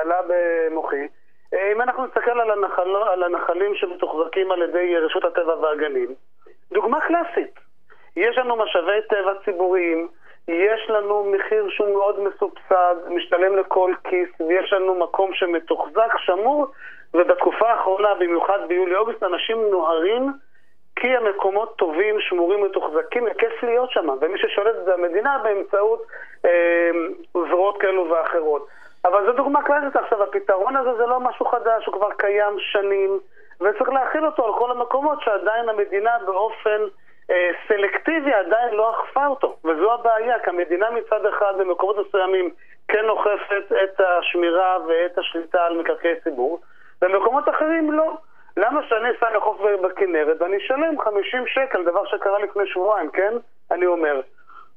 עלה 0.00 0.20
במוחי, 0.28 0.96
אה, 0.96 1.06
אם 1.52 1.82
אנחנו 1.82 2.06
נסתכל 2.06 2.40
על, 2.40 2.50
הנחל, 2.50 2.96
על 2.96 3.22
הנחלים 3.22 3.74
שמתוחזקים 3.74 4.52
על 4.52 4.62
ידי 4.62 4.96
רשות 4.96 5.24
הטבע 5.24 5.56
והגנים, 5.60 6.14
דוגמה 6.72 7.00
קלאסית. 7.00 7.60
יש 8.16 8.38
לנו 8.38 8.56
משאבי 8.56 9.02
טבע 9.08 9.32
ציבוריים, 9.44 10.08
יש 10.48 10.90
לנו 10.90 11.24
מחיר 11.24 11.68
שהוא 11.68 11.94
מאוד 11.94 12.20
מסובסד, 12.20 12.94
משתלם 13.08 13.56
לכל 13.56 13.94
כיס, 14.04 14.28
ויש 14.48 14.72
לנו 14.72 14.94
מקום 14.94 15.34
שמתוחזק, 15.34 16.12
שמור, 16.18 16.66
ובתקופה 17.14 17.70
האחרונה, 17.70 18.14
במיוחד 18.14 18.58
ביולי-אוגוסט, 18.68 19.22
אנשים 19.22 19.58
נוהרים 19.70 20.32
כי 20.96 21.16
המקומות 21.16 21.76
טובים, 21.76 22.20
שמורים, 22.20 22.64
מתוחזקים, 22.64 23.24
וכיף 23.30 23.62
להיות 23.62 23.90
שם, 23.90 24.08
ומי 24.20 24.38
ששולט 24.38 24.74
זה 24.84 24.94
המדינה 24.94 25.38
באמצעות 25.42 26.02
אה, 26.44 26.90
זרועות 27.32 27.80
כאלו 27.80 28.10
ואחרות. 28.10 28.66
אבל 29.04 29.26
זו 29.26 29.32
דוגמה 29.32 29.62
קלאסית 29.62 29.96
עכשיו, 29.96 30.22
הפתרון 30.22 30.76
הזה 30.76 30.94
זה 30.94 31.06
לא 31.06 31.20
משהו 31.20 31.46
חדש, 31.46 31.86
הוא 31.86 31.94
כבר 31.94 32.10
קיים 32.12 32.56
שנים, 32.58 33.18
וצריך 33.60 33.88
להכיל 33.88 34.26
אותו 34.26 34.46
על 34.46 34.52
כל 34.58 34.70
המקומות 34.70 35.20
שעדיין 35.22 35.68
המדינה 35.68 36.10
באופן 36.26 36.80
אה, 37.30 37.50
סלקטיבי 37.68 38.32
עדיין 38.32 38.74
לא 38.74 38.90
אכפה 38.90 39.26
אותו, 39.26 39.56
וזו 39.64 39.92
הבעיה, 39.92 40.38
כי 40.38 40.50
המדינה 40.50 40.90
מצד 40.90 41.26
אחד 41.26 41.52
במקומות 41.58 41.96
מסוימים 42.06 42.50
כן 42.88 43.08
אוכפת 43.08 43.72
את 43.84 44.00
השמירה 44.00 44.78
ואת 44.88 45.18
השליטה 45.18 45.64
על 45.64 45.78
מקרקעי 45.78 46.20
ציבור, 46.20 46.60
במקומות 47.02 47.48
אחרים 47.48 47.92
לא. 47.92 48.16
למה 48.56 48.80
שאני 48.88 49.08
אסע 49.10 49.36
לחוף 49.36 49.60
בכנרת 49.82 50.36
ואני 50.42 50.56
אשלם 50.56 51.00
50 51.00 51.46
שקל, 51.46 51.84
דבר 51.84 52.06
שקרה 52.06 52.38
לפני 52.38 52.66
שבועיים, 52.66 53.10
כן? 53.10 53.32
אני 53.70 53.86
אומר. 53.86 54.20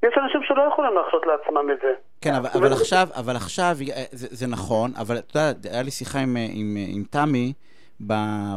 יש 0.08 0.18
אנשים 0.24 0.42
שלא 0.44 0.64
יכולים 0.72 0.94
להרשות 0.94 1.24
לעצמם 1.26 1.72
את 1.72 1.78
זה. 1.82 1.94
כן, 2.22 2.34
אבל, 2.34 2.50
אבל 2.54 2.74
עכשיו, 2.74 3.08
אבל 3.16 3.36
עכשיו, 3.36 3.76
אה, 3.96 4.04
זה, 4.12 4.28
זה 4.32 4.48
נכון, 4.48 4.92
אבל 5.02 5.18
אתה 5.18 5.40
יודע, 5.40 5.70
היה 5.72 5.84
לי 5.84 5.92
שיחה 5.92 6.20
עם, 6.20 6.38
אה, 6.38 6.46
עם, 6.54 6.78
עם 6.96 7.04
תמי 7.10 7.54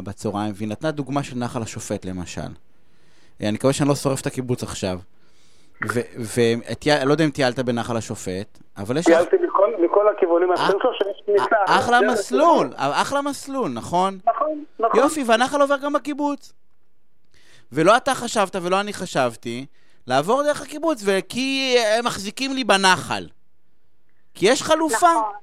בצהריים, 0.03 0.51
והיא 0.55 0.69
נתנה 0.69 0.91
דוגמה 0.91 1.23
של 1.23 1.35
נחל 1.37 1.61
השופט, 1.61 2.05
למשל. 2.05 2.41
אה, 2.41 3.47
אני 3.47 3.51
מקווה 3.51 3.73
שאני 3.73 3.89
לא 3.89 3.95
שורף 3.95 4.21
את 4.21 4.25
הקיבוץ 4.25 4.63
עכשיו. 4.63 4.97
ולא 6.35 7.11
יודע 7.11 7.25
אם 7.25 7.29
טיילת 7.29 7.59
בנחל 7.59 7.97
השופט, 7.97 8.59
אבל 8.77 8.97
יש... 8.97 9.05
טיילתי 9.05 9.35
מכל, 9.35 9.73
מכל 9.79 10.07
הכיוונים, 10.09 10.51
אני 10.51 10.57
חושב 10.57 10.89
שיש 10.97 11.23
כניסה. 11.25 11.55
אה, 11.69 11.79
אחלה 11.79 11.99
מסלול, 12.01 12.69
אחלה 12.75 13.21
מסלול, 13.21 13.71
נכון? 13.71 14.19
נכון, 14.25 14.63
נכון. 14.79 14.99
יופי, 14.99 15.23
והנחל 15.27 15.61
עובר 15.61 15.77
גם 15.83 15.93
בקיבוץ. 15.93 16.53
ולא 17.71 17.97
אתה 17.97 18.15
חשבת 18.15 18.55
ולא 18.55 18.79
אני 18.79 18.93
חשבתי 18.93 19.65
לעבור 20.07 20.43
דרך 20.43 20.61
הקיבוץ, 20.61 21.03
וכי 21.05 21.75
הם 21.97 22.05
מחזיקים 22.05 22.51
לי 22.53 22.63
בנחל. 22.63 23.23
כי 24.33 24.45
יש 24.49 24.61
חלופה. 24.61 25.07
נכון. 25.07 25.33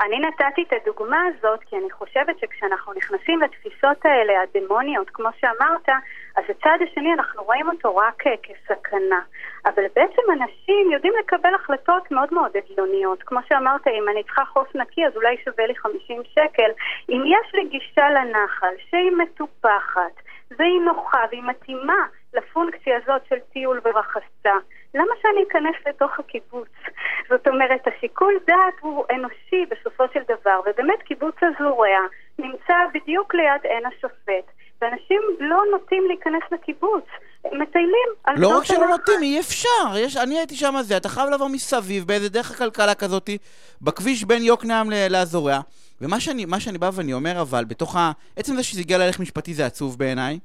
אני 0.00 0.18
נתתי 0.20 0.62
את 0.62 0.72
הדוגמה 0.72 1.22
הזאת 1.26 1.60
כי 1.64 1.76
אני 1.76 1.90
חושבת 1.90 2.38
שכשאנחנו 2.38 2.92
נכנסים 2.92 3.40
לתפיסות 3.40 4.04
האלה, 4.04 4.32
הדמוניות, 4.42 5.10
כמו 5.10 5.28
שאמרת, 5.40 5.88
אז 6.36 6.44
הצד 6.48 6.78
השני 6.82 7.12
אנחנו 7.12 7.42
רואים 7.42 7.68
אותו 7.68 7.96
רק 7.96 8.26
אה, 8.26 8.34
כסכנה. 8.42 9.20
אבל 9.66 9.82
בעצם 9.96 10.22
אנשים 10.32 10.90
יודעים 10.92 11.12
לקבל 11.20 11.54
החלטות 11.54 12.10
מאוד 12.10 12.28
מאוד 12.34 12.50
הגיוניות. 12.56 13.22
כמו 13.22 13.40
שאמרת, 13.48 13.86
אם 13.86 14.08
אני 14.08 14.22
צריכה 14.22 14.44
חוף 14.44 14.76
נקי 14.76 15.06
אז 15.06 15.16
אולי 15.16 15.36
שווה 15.44 15.66
לי 15.66 15.74
50 15.76 16.22
שקל. 16.30 16.70
אם 17.08 17.22
יש 17.26 17.54
לי 17.54 17.64
גישה 17.68 18.10
לנחל 18.10 18.74
שהיא 18.90 19.10
מטופחת, 19.10 20.14
והיא 20.58 20.80
נוחה 20.80 21.24
והיא 21.30 21.42
מתאימה 21.42 22.06
לפונקציה 22.34 22.96
הזאת 23.02 23.22
של 23.28 23.38
טיול 23.52 23.80
ורחצה, 23.84 24.54
למה 24.94 25.14
שאני 25.22 25.44
אכנס 25.48 25.76
לתוך 25.88 26.18
הקיבוץ? 26.18 26.68
זאת 27.30 27.48
אומרת, 27.48 27.86
השיקול 27.86 28.34
דעת 28.46 28.74
הוא 28.80 29.04
אנושי 29.10 29.66
בסופו 29.70 30.04
של 30.14 30.20
דבר, 30.28 30.60
ובאמת 30.60 31.02
קיבוץ 31.02 31.34
הזורע 31.42 31.98
נמצא 32.38 32.74
בדיוק 32.94 33.34
ליד 33.34 33.62
עין 33.64 33.86
השופט, 33.86 34.46
ואנשים 34.82 35.20
לא 35.40 35.62
נוטים 35.72 36.04
להיכנס 36.08 36.42
לקיבוץ, 36.52 37.04
מטיילים 37.44 38.08
לא 38.36 38.58
רק 38.58 38.64
שלא. 38.64 38.88
נוטים, 38.88 39.22
אי 39.22 39.40
אפשר. 39.40 39.96
יש, 39.96 40.16
אני 40.16 40.38
הייתי 40.38 40.54
שם 40.54 40.74
זה, 40.80 40.96
אתה 40.96 41.08
חייב 41.08 41.30
לעבור 41.30 41.48
מסביב 41.48 42.04
באיזה 42.06 42.28
דרך 42.28 42.50
הכלכלה 42.50 42.94
כזאתי, 42.94 43.38
בכביש 43.82 44.24
בין 44.24 44.42
יוקנעם 44.42 44.90
לאזוריה. 45.10 45.60
ומה 46.00 46.20
שאני, 46.20 46.46
שאני 46.58 46.78
בא 46.78 46.90
ואני 46.92 47.12
אומר, 47.12 47.40
אבל, 47.40 47.64
בתוך 47.64 47.96
ה... 47.96 48.12
עצם 48.36 48.56
זה 48.56 48.62
שזה 48.62 48.80
הגיע 48.80 48.98
להליך 48.98 49.20
משפטי 49.20 49.54
זה 49.54 49.66
עצוב 49.66 49.98
בעיניי. 49.98 50.38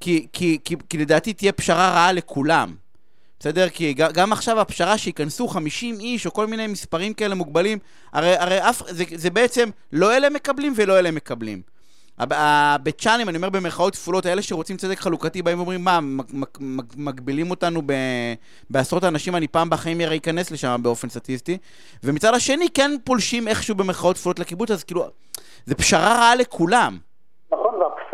כי, 0.00 0.26
כי, 0.32 0.58
כי, 0.64 0.76
כי 0.88 0.98
לדעתי 0.98 1.32
תהיה 1.32 1.52
פשרה 1.52 1.90
רעה 1.90 2.12
לכולם. 2.12 2.74
בסדר? 3.40 3.68
כי 3.68 3.92
גם 3.94 4.32
עכשיו 4.32 4.60
הפשרה 4.60 4.98
שייכנסו 4.98 5.48
50 5.48 6.00
איש 6.00 6.26
או 6.26 6.32
כל 6.32 6.46
מיני 6.46 6.66
מספרים 6.66 7.14
כאלה 7.14 7.34
מוגבלים, 7.34 7.78
הרי, 8.12 8.36
הרי 8.36 8.68
אף, 8.70 8.82
זה, 8.88 9.04
זה 9.14 9.30
בעצם 9.30 9.68
לא 9.92 10.16
אלה 10.16 10.30
מקבלים 10.30 10.72
ולא 10.76 10.98
אלה 10.98 11.10
מקבלים. 11.10 11.62
הב- 12.18 12.32
הבית 12.32 13.00
צ'אנים, 13.00 13.28
אני 13.28 13.36
אומר 13.36 13.50
במרכאות 13.50 13.94
כפולות, 13.94 14.26
האלה 14.26 14.42
שרוצים 14.42 14.76
צדק 14.76 15.00
חלוקתי 15.00 15.42
באים 15.42 15.58
ואומרים, 15.58 15.84
מה, 15.84 16.00
מג- 16.00 16.24
מג- 16.32 16.46
מג- 16.60 16.92
מגבילים 16.96 17.50
אותנו 17.50 17.82
ב, 17.86 17.92
בעשרות 18.70 19.04
אנשים, 19.04 19.36
אני 19.36 19.48
פעם 19.48 19.70
בחיים 19.70 20.00
הרי 20.00 20.16
אכנס 20.16 20.50
לשם 20.50 20.80
באופן 20.82 21.08
סטטיסטי. 21.08 21.58
ומצד 22.04 22.34
השני, 22.34 22.66
כן 22.74 22.90
פולשים 23.04 23.48
איכשהו 23.48 23.74
במרכאות 23.74 24.16
כפולות 24.16 24.38
לקיבוץ, 24.38 24.70
אז 24.70 24.84
כאילו, 24.84 25.06
זה 25.66 25.74
פשרה 25.74 26.14
רעה 26.14 26.34
לכולם. 26.34 26.98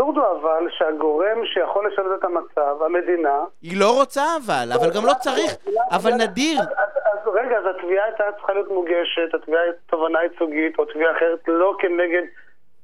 והאבסורד 0.03 0.17
הוא 0.17 0.41
אבל 0.41 0.69
שהגורם 0.71 1.47
שיכול 1.47 1.87
לשנות 1.87 2.19
את 2.19 2.25
המצב, 2.25 2.83
המדינה... 2.83 3.45
היא 3.63 3.81
לא 3.81 3.91
רוצה 3.99 4.23
אבל, 4.37 4.73
אבל 4.75 4.91
גם 4.97 5.07
לא 5.07 5.13
צריך, 5.21 5.57
אבל 5.91 6.11
נדיר. 6.11 6.61
אז, 6.61 7.29
רגע, 7.35 7.59
אז 7.59 7.65
התביעה 7.77 8.05
הייתה 8.05 8.25
צריכה 8.37 8.53
להיות 8.53 8.69
מוגשת, 8.69 9.35
התביעה 9.35 9.63
היא 9.63 9.73
תובענה 9.87 10.23
ייצוגית 10.23 10.79
או 10.79 10.85
תביעה 10.85 11.13
אחרת, 11.17 11.39
לא 11.49 11.75
כנגד 11.79 12.23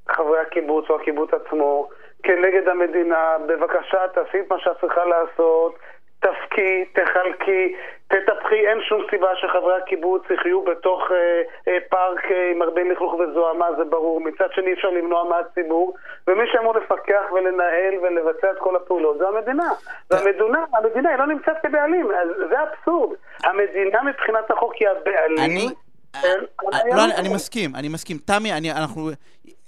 חברי 0.08 0.38
הקיבוץ 0.38 0.90
או 0.90 0.96
הקיבוץ 0.96 1.30
עצמו, 1.34 1.88
כנגד 2.22 2.68
המדינה, 2.68 3.36
בבקשה 3.46 4.08
תעשי 4.14 4.40
את 4.40 4.50
מה 4.50 4.58
שאת 4.58 4.80
צריכה 4.80 5.04
לעשות, 5.04 5.74
תפקי, 6.20 6.84
תחלקי, 6.92 7.74
תטפחי, 8.08 8.68
אין 8.68 8.82
שום 8.82 9.06
סיבה 9.10 9.28
שחברי 9.36 9.76
הקיבוץ 9.76 10.22
יחיו 10.30 10.62
בתוך 10.62 11.12
אה, 11.12 11.42
אה, 11.68 11.78
פארק 11.88 12.24
אה, 12.30 12.50
עם 12.50 12.62
הרבה 12.62 12.82
לכלוך 12.82 13.14
וזוהמה, 13.14 13.66
זה 13.76 13.84
ברור. 13.84 14.20
מצד 14.20 14.52
שני 14.52 14.66
אי 14.66 14.72
אפשר 14.72 14.90
למנוע 14.90 15.24
מהציבור, 15.24 15.94
ומי 16.28 16.44
שאמור 16.52 16.74
לפקח 16.74 17.22
ולנהל 17.32 17.94
ולבצע 18.02 18.50
את 18.50 18.58
כל 18.58 18.76
הפעולות 18.76 19.18
זה 19.18 19.28
המדינה. 19.28 19.70
והמדינה, 20.10 20.64
המדינה 20.74 21.10
היא 21.10 21.18
לא 21.18 21.26
נמצאת 21.26 21.56
כבעלים, 21.62 22.08
זה 22.48 22.56
אבסורד. 22.62 23.16
המדינה 23.44 24.02
מבחינת 24.02 24.50
החוק 24.50 24.74
היא 24.74 24.88
הבעלים. 24.88 25.38
אני... 25.44 25.68
כן, 26.12 26.28
אה, 26.72 26.78
לא, 26.96 27.04
אני- 27.04 27.28
מסכים, 27.28 27.74
אני 27.76 27.88
מסכים. 27.88 28.18
תמי, 28.24 28.52
אנחנו... 28.70 29.10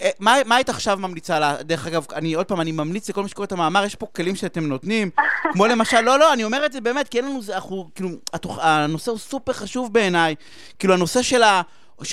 אה, 0.02 0.10
מה, 0.18 0.56
היית 0.56 0.68
עכשיו 0.68 0.98
ממליצה? 0.98 1.56
דרך 1.62 1.86
אגב, 1.86 2.06
אני 2.14 2.34
עוד 2.34 2.46
פעם, 2.46 2.60
אני 2.60 2.72
ממליץ 2.72 3.08
לכל 3.10 3.22
מי 3.22 3.28
שקורא 3.28 3.44
את 3.46 3.52
המאמר, 3.52 3.84
יש 3.84 3.94
פה 3.94 4.06
כלים 4.16 4.36
שאתם 4.36 4.66
נותנים, 4.66 5.10
כמו 5.52 5.66
למשל, 5.66 6.00
לא, 6.00 6.18
לא, 6.18 6.32
אני 6.32 6.44
אומר 6.44 6.66
את 6.66 6.72
זה 6.72 6.80
באמת, 6.80 7.08
כי 7.08 7.18
אין 7.18 7.24
לנו, 7.26 7.42
זה- 7.42 7.54
אנחנו, 7.54 7.88
כאילו, 7.94 8.08
הנושא 8.44 9.10
הוא 9.10 9.18
סופר 9.18 9.52
חשוב 9.52 9.92
בעיניי. 9.92 10.34
כאילו, 10.78 10.94
הנושא 10.94 11.22
של 11.22 11.42
ה... 11.42 11.62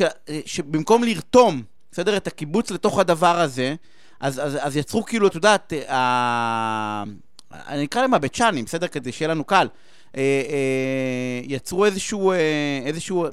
אה, 0.01 0.39
שבמקום 0.45 1.03
לרתום, 1.03 1.61
בסדר, 1.91 2.17
את 2.17 2.27
הקיבוץ 2.27 2.71
לתוך 2.71 2.99
הדבר 2.99 3.39
הזה, 3.39 3.75
אז, 4.19 4.39
אז, 4.39 4.57
אז 4.61 4.77
יצרו 4.77 5.05
כאילו, 5.05 5.27
את 5.27 5.35
יודעת, 5.35 5.73
ה... 5.89 7.03
אני 7.51 7.85
אקרא 7.85 8.01
להם 8.01 8.13
הבית 8.13 8.33
צ'אנים, 8.35 8.65
בסדר? 8.65 8.87
כדי 8.87 9.11
שיהיה 9.11 9.29
לנו 9.31 9.43
קל. 9.43 9.67
אה, 10.17 10.21
אה, 10.21 11.41
יצרו 11.43 11.85
איזשהו, 11.85 12.31
אה, 12.31 12.37
איזשהו 12.85 13.25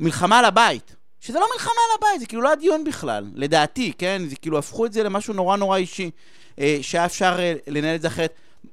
מלחמה 0.00 0.38
על 0.38 0.44
הבית. 0.44 0.96
שזה 1.20 1.40
לא 1.40 1.46
מלחמה 1.52 1.80
על 1.88 1.98
הבית, 1.98 2.20
זה 2.20 2.26
כאילו 2.26 2.42
לא 2.42 2.52
הדיון 2.52 2.84
בכלל, 2.84 3.24
לדעתי, 3.34 3.92
כן? 3.98 4.18
זה 4.18 4.36
כאילו 4.42 4.58
הפכו 4.58 4.86
את 4.86 4.92
זה 4.92 5.02
למשהו 5.02 5.34
נורא 5.34 5.56
נורא 5.56 5.76
אישי, 5.76 6.10
אה, 6.60 6.76
שהיה 6.82 7.04
אפשר 7.04 7.32
אה, 7.38 7.52
לנהל 7.66 7.94
את 7.96 8.00
זה 8.00 8.08
אחרת. 8.08 8.32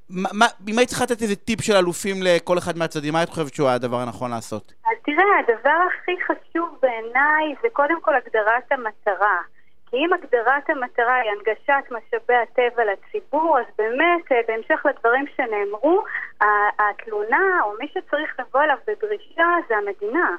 מה, 0.09 0.45
אם 0.67 0.77
היית 0.77 0.89
צריכה 0.89 1.03
לתת 1.03 1.21
איזה 1.21 1.35
טיפ 1.35 1.61
של 1.61 1.75
אלופים 1.75 2.15
לכל 2.23 2.57
אחד 2.57 2.77
מהצדדים, 2.77 3.13
מה 3.13 3.19
היית 3.19 3.29
חושבת 3.29 3.53
שהוא 3.53 3.69
הדבר 3.69 3.97
הנכון 3.97 4.31
לעשות? 4.31 4.73
אז 4.85 4.97
תראה, 5.05 5.39
הדבר 5.39 5.79
הכי 5.87 6.11
חשוב 6.27 6.77
בעיניי 6.81 7.55
זה 7.61 7.67
קודם 7.73 8.01
כל 8.01 8.15
הגדרת 8.15 8.71
המטרה. 8.71 9.37
כי 9.89 9.97
אם 9.97 10.13
הגדרת 10.13 10.69
המטרה 10.69 11.15
היא 11.15 11.31
הנגשת 11.31 11.85
משאבי 11.91 12.33
הטבע 12.43 12.83
לציבור, 12.85 13.59
אז 13.59 13.65
באמת, 13.77 14.31
אה, 14.31 14.37
בהמשך 14.47 14.85
לדברים 14.85 15.25
שנאמרו, 15.35 16.03
התלונה 16.79 17.59
או 17.63 17.73
מי 17.79 17.87
שצריך 17.87 18.39
לבוא 18.39 18.61
אליו 18.61 18.77
בדרישה 18.87 19.47
זה 19.69 19.75
המדינה. 19.77 20.35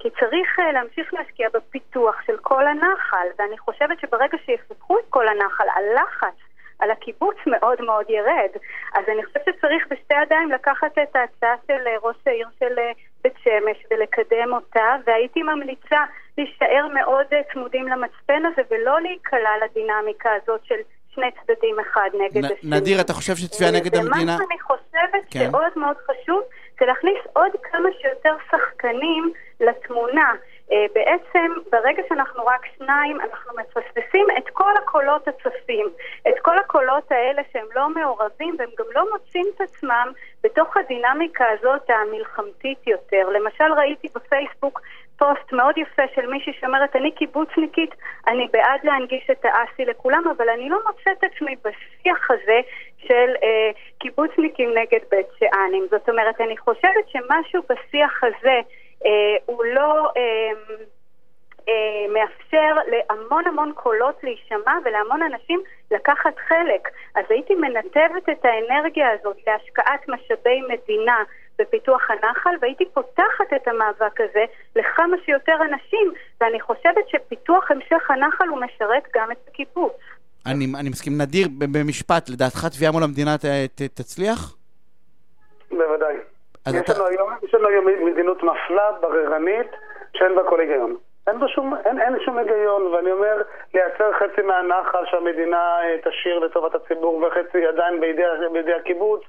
כי 0.00 0.10
צריך 0.10 0.58
להמשיך 0.72 1.14
להשקיע 1.14 1.48
בפיתוח 1.54 2.16
של 2.26 2.36
כל 2.36 2.66
הנחל, 2.66 3.26
ואני 3.38 3.58
חושבת 3.58 4.00
שברגע 4.00 4.38
שיפתחו 4.44 4.98
את 4.98 5.04
כל 5.10 5.28
הנחל, 5.28 5.64
הלחץ 5.74 6.36
על 6.78 6.90
הקיבוץ 6.90 7.36
מאוד 7.46 7.82
מאוד 7.82 8.04
ירד. 8.08 8.50
אז 8.94 9.04
אני 9.08 9.24
חושבת 9.24 9.42
שצריך 9.44 9.84
בשתי 9.90 10.14
ידיים 10.22 10.50
לקחת 10.50 10.98
את 11.02 11.16
ההצעה 11.16 11.54
של 11.66 11.88
ראש 12.02 12.16
העיר 12.26 12.48
של 12.58 12.74
בית 13.24 13.34
שמש 13.44 13.86
ולקדם 13.90 14.52
אותה, 14.52 14.96
והייתי 15.06 15.42
ממליצה 15.42 16.00
להישאר 16.38 16.86
מאוד 16.94 17.26
צמודים 17.52 17.88
למצפן 17.88 18.42
הזה 18.46 18.62
ולא 18.70 19.00
להיקלע 19.00 19.50
לדינמיקה 19.64 20.30
הזאת 20.42 20.60
של 20.64 20.80
שני 21.14 21.30
צדדים 21.30 21.76
אחד 21.80 22.10
נגד 22.14 22.44
השני. 22.44 22.70
נדיר, 22.70 23.00
אתה 23.00 23.12
חושב 23.12 23.34
שצביעה 23.34 23.70
נגד 23.72 23.96
המדינה... 23.96 24.32
ומה 24.32 24.44
שאני 24.44 24.60
חושבת 24.60 25.24
כן. 25.30 25.50
שעוד 25.50 25.72
מאוד 25.76 25.96
חשוב 25.96 26.42
זה 26.80 26.86
להכניס 26.86 27.18
עוד 27.32 27.52
כמה 27.62 27.88
שיותר 28.00 28.34
שחקנים 28.50 29.32
לתמונה. 29.64 30.32
אה, 30.72 30.86
בעצם, 30.94 31.52
ברגע 31.72 32.02
שאנחנו 32.08 32.46
רק 32.46 32.66
שניים, 32.78 33.20
אנחנו 33.20 33.52
מפספסים 33.56 34.26
את 34.38 34.48
כל 34.52 34.76
הקולות 34.82 35.28
הצפים. 35.28 35.86
את 36.28 36.34
כל 36.42 36.58
הקולות 36.58 37.12
האלה 37.12 37.42
שהם 37.52 37.66
לא 37.74 37.88
מעורבים, 37.88 38.56
והם 38.58 38.70
גם 38.78 38.86
לא 38.94 39.12
מוצאים 39.12 39.44
את 39.56 39.60
עצמם 39.60 40.12
בתוך 40.42 40.76
הדינמיקה 40.76 41.44
הזאת 41.50 41.90
המלחמתית 41.90 42.86
יותר. 42.86 43.28
למשל, 43.28 43.72
ראיתי 43.76 44.08
בפייסבוק 44.14 44.80
פוסט 45.18 45.52
מאוד 45.52 45.78
יפה 45.78 46.02
של 46.14 46.26
מישהי 46.26 46.52
שאומרת, 46.60 46.96
אני 46.96 47.12
קיבוצניקית, 47.12 47.94
אני 48.26 48.48
בעד 48.52 48.80
להנגיש 48.84 49.30
את 49.30 49.44
האסי 49.44 49.84
לכולם, 49.84 50.24
אבל 50.36 50.48
אני 50.48 50.68
לא 50.68 50.78
מוצאת 50.86 51.24
עצמי 51.24 51.56
בשיח 51.64 52.30
הזה 52.30 52.60
של 52.98 53.30
אה, 53.42 53.70
קיבוצניקים 53.98 54.70
נגד 54.70 55.00
בית 55.10 55.26
שאנים. 55.38 55.86
זאת 55.90 56.08
אומרת, 56.08 56.40
אני 56.40 56.56
חושבת 56.56 57.08
שמשהו 57.08 57.62
בשיח 57.68 58.24
הזה 58.24 58.60
הוא 59.46 59.64
לא 59.64 60.10
אה, 60.16 60.52
אה, 61.68 62.06
מאפשר 62.14 62.74
להמון 62.86 63.46
המון 63.46 63.72
קולות 63.74 64.14
להישמע 64.22 64.74
ולהמון 64.84 65.22
אנשים 65.22 65.62
לקחת 65.90 66.34
חלק. 66.48 66.88
אז 67.14 67.24
הייתי 67.28 67.54
מנתבת 67.54 68.28
את 68.32 68.44
האנרגיה 68.44 69.06
הזאת 69.10 69.36
להשקעת 69.46 70.08
משאבי 70.08 70.60
מדינה 70.68 71.22
בפיתוח 71.58 72.10
הנחל, 72.10 72.50
והייתי 72.60 72.84
פותחת 72.94 73.52
את 73.56 73.68
המאבק 73.68 74.20
הזה 74.20 74.44
לכמה 74.76 75.16
שיותר 75.24 75.56
אנשים, 75.62 76.12
ואני 76.40 76.60
חושבת 76.60 77.08
שפיתוח 77.08 77.70
המשך 77.70 78.10
הנחל 78.10 78.48
הוא 78.48 78.60
משרת 78.60 79.02
גם 79.14 79.32
את 79.32 79.48
הקיבוץ. 79.48 79.92
אני, 80.46 80.66
אני 80.80 80.88
מסכים. 80.88 81.12
נדיר, 81.18 81.48
במשפט, 81.58 82.28
לדעתך 82.28 82.66
תביעה 82.76 82.92
מול 82.92 83.02
המדינה 83.02 83.38
ת, 83.38 83.44
ת, 83.74 83.82
תצליח? 83.82 84.56
בוודאי. 85.70 86.33
יש, 86.68 86.74
אתה... 86.76 86.92
לנו 86.92 87.06
היום, 87.06 87.30
יש 87.42 87.54
לנו 87.54 87.68
היום 87.68 87.86
מדיניות 88.06 88.42
מפלה, 88.42 88.92
בררנית, 89.00 89.70
שאין 90.16 90.34
בה 90.34 90.42
כל 90.44 90.60
היגיון. 90.60 90.96
אין 91.26 91.40
בה 91.40 91.48
שום, 91.48 91.74
אין, 91.84 92.00
אין 92.00 92.16
שום 92.24 92.38
היגיון, 92.38 92.82
ואני 92.82 93.12
אומר, 93.12 93.42
לייצר 93.74 94.12
חצי 94.12 94.42
מהנחל 94.42 95.04
שהמדינה 95.10 95.80
אה, 95.82 95.96
תשאיר 96.04 96.38
לטובת 96.38 96.74
הציבור 96.74 97.16
וחצי 97.16 97.66
עדיין 97.66 98.00
בידי, 98.00 98.22
בידי 98.52 98.72
הקיבוץ, 98.72 99.20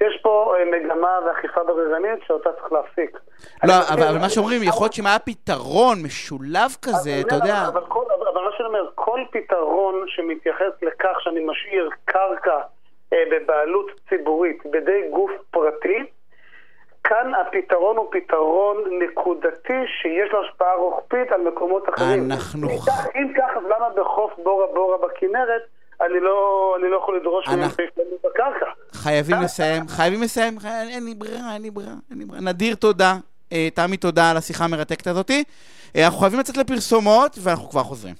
יש 0.00 0.20
פה 0.22 0.54
אה, 0.56 0.64
מגמה 0.64 1.18
ואכיפה 1.26 1.64
בררנית 1.64 2.18
שאותה 2.26 2.52
צריך 2.52 2.72
להפסיק. 2.72 3.18
לא, 3.64 3.72
אבל, 3.94 4.02
אבל 4.02 4.18
מה 4.18 4.28
שאומרים, 4.28 4.62
יכול 4.62 4.84
להיות 4.84 4.92
שאם 4.92 5.06
היה 5.06 5.18
פתרון 5.18 5.98
משולב 6.04 6.70
כזה, 6.82 7.10
אתה 7.26 7.34
יודע... 7.34 7.68
אבל, 7.68 7.84
כל, 7.88 8.04
אבל 8.32 8.42
מה 8.44 8.50
שאני 8.56 8.68
אומר, 8.68 8.90
כל 8.94 9.20
פתרון 9.32 10.04
שמתייחס 10.06 10.72
לכך 10.82 11.16
שאני 11.20 11.44
משאיר 11.44 11.90
קרקע 12.04 12.60
אה, 13.12 13.24
בבעלות 13.30 13.90
ציבורית 14.08 14.62
בידי 14.70 15.08
גוף 15.10 15.30
פרטי, 15.50 16.04
כאן 17.08 17.32
הפתרון 17.40 17.96
הוא 17.96 18.06
פתרון 18.12 18.76
נקודתי 19.02 19.80
שיש 20.00 20.32
לו 20.32 20.44
השפעה 20.44 20.74
רוחבית 20.74 21.32
על 21.32 21.40
מקומות 21.40 21.88
אחרים. 21.88 22.32
אנחנו... 22.32 22.68
אם 23.16 23.32
כך, 23.36 23.50
אז 23.56 23.62
למה 23.64 23.88
בחוף 23.96 24.32
בורה 24.44 24.66
בורה 24.74 24.96
בכנרת 24.98 25.62
אני 26.00 26.20
לא, 26.20 26.74
אני 26.80 26.90
לא 26.90 26.96
יכול 26.96 27.16
לדרוש 27.16 27.48
מהם 27.48 27.70
שישלמו 27.70 28.16
את 28.20 28.24
הקרקע? 28.24 28.66
חייבים 28.92 29.36
לסיים, 29.42 29.88
חייבים 29.88 30.22
לסיים, 30.22 30.58
אין 30.64 31.04
לי 31.04 31.14
ברירה, 31.14 31.54
אין 31.54 31.62
לי 31.62 31.70
ברירה, 31.70 31.94
אין 32.10 32.18
לי 32.18 32.24
ברירה. 32.24 32.42
נדיר, 32.42 32.74
תודה. 32.74 33.16
תמי, 33.74 33.96
תודה 33.96 34.30
על 34.30 34.36
השיחה 34.36 34.64
המרתקת 34.64 35.06
הזאתי. 35.06 35.44
אנחנו 35.96 36.18
חייבים 36.18 36.40
לצאת 36.40 36.56
לפרסומות, 36.56 37.38
ואנחנו 37.42 37.70
כבר 37.70 37.82
חוזרים. 37.82 38.14